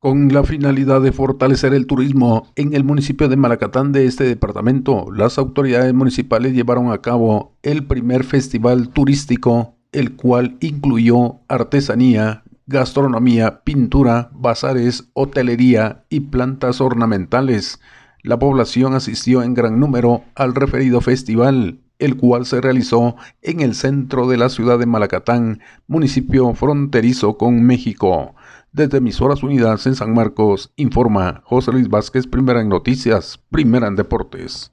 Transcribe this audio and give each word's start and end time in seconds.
Con 0.00 0.32
la 0.32 0.44
finalidad 0.44 1.00
de 1.00 1.10
fortalecer 1.10 1.74
el 1.74 1.88
turismo 1.88 2.52
en 2.54 2.72
el 2.72 2.84
municipio 2.84 3.26
de 3.26 3.36
Malacatán 3.36 3.90
de 3.90 4.06
este 4.06 4.22
departamento, 4.22 5.10
las 5.10 5.38
autoridades 5.38 5.92
municipales 5.92 6.52
llevaron 6.52 6.92
a 6.92 6.98
cabo 6.98 7.56
el 7.64 7.84
primer 7.84 8.22
festival 8.22 8.90
turístico, 8.90 9.74
el 9.90 10.14
cual 10.14 10.56
incluyó 10.60 11.40
artesanía, 11.48 12.44
gastronomía, 12.68 13.64
pintura, 13.64 14.30
bazares, 14.32 15.10
hotelería 15.14 16.04
y 16.08 16.20
plantas 16.20 16.80
ornamentales. 16.80 17.80
La 18.22 18.38
población 18.38 18.94
asistió 18.94 19.42
en 19.42 19.54
gran 19.54 19.80
número 19.80 20.22
al 20.36 20.54
referido 20.54 21.00
festival, 21.00 21.80
el 21.98 22.16
cual 22.16 22.46
se 22.46 22.60
realizó 22.60 23.16
en 23.42 23.60
el 23.60 23.74
centro 23.74 24.28
de 24.28 24.36
la 24.36 24.48
ciudad 24.48 24.78
de 24.78 24.86
Malacatán, 24.86 25.60
municipio 25.86 26.52
fronterizo 26.54 27.36
con 27.36 27.62
México. 27.62 28.34
Desde 28.72 28.98
Emisoras 28.98 29.42
Unidas 29.42 29.86
en 29.86 29.94
San 29.94 30.14
Marcos, 30.14 30.72
informa 30.76 31.42
José 31.44 31.72
Luis 31.72 31.88
Vázquez, 31.88 32.26
primera 32.26 32.60
en 32.60 32.68
noticias, 32.68 33.38
primera 33.50 33.88
en 33.88 33.96
deportes. 33.96 34.72